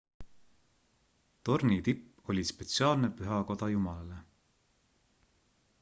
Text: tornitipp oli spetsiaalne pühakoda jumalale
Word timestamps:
tornitipp 1.49 2.31
oli 2.33 2.45
spetsiaalne 2.51 3.09
pühakoda 3.21 3.71
jumalale 3.75 4.21